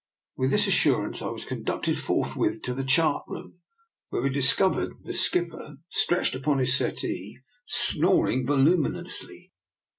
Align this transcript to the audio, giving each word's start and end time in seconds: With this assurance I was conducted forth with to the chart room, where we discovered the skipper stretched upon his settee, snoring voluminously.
With 0.35 0.49
this 0.49 0.65
assurance 0.65 1.21
I 1.21 1.29
was 1.29 1.45
conducted 1.45 1.95
forth 1.95 2.35
with 2.35 2.63
to 2.63 2.73
the 2.73 2.83
chart 2.83 3.23
room, 3.27 3.59
where 4.09 4.23
we 4.23 4.31
discovered 4.31 4.93
the 5.03 5.13
skipper 5.13 5.77
stretched 5.89 6.33
upon 6.33 6.57
his 6.57 6.75
settee, 6.75 7.37
snoring 7.67 8.47
voluminously. 8.47 9.51